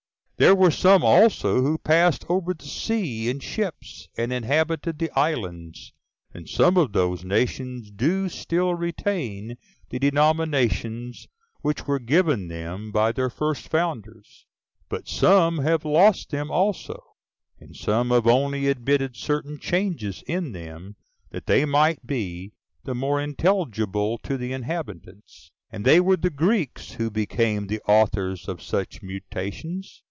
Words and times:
There 0.37 0.55
were 0.55 0.71
some 0.71 1.03
also 1.03 1.61
who 1.61 1.77
passed 1.77 2.25
over 2.27 2.55
the 2.55 2.65
sea 2.65 3.29
in 3.29 3.41
ships, 3.41 4.07
and 4.17 4.33
inhabited 4.33 4.97
the 4.97 5.11
islands: 5.15 5.93
and 6.33 6.49
some 6.49 6.77
of 6.77 6.93
those 6.93 7.23
nations 7.23 7.91
do 7.91 8.27
still 8.27 8.73
retain 8.73 9.59
the 9.91 9.99
denominations 9.99 11.27
which 11.61 11.85
were 11.85 11.99
given 11.99 12.47
them 12.47 12.91
by 12.91 13.11
their 13.11 13.29
first 13.29 13.67
founders; 13.69 14.47
but 14.89 15.07
some 15.07 15.59
have 15.59 15.85
lost 15.85 16.31
them 16.31 16.49
also, 16.49 16.99
and 17.59 17.75
some 17.75 18.09
have 18.09 18.25
only 18.25 18.65
admitted 18.65 19.15
certain 19.15 19.59
changes 19.59 20.23
in 20.25 20.53
them, 20.53 20.95
that 21.29 21.45
they 21.45 21.65
might 21.65 22.07
be 22.07 22.51
the 22.83 22.95
more 22.95 23.21
intelligible 23.21 24.17
to 24.23 24.37
the 24.37 24.53
inhabitants. 24.53 25.51
And 25.71 25.85
they 25.85 25.99
were 25.99 26.17
the 26.17 26.31
Greeks 26.31 26.93
who 26.93 27.11
became 27.11 27.67
the 27.67 27.81
authors 27.87 28.47
of 28.47 28.63
such 28.63 29.03
mutations. 29.03 29.99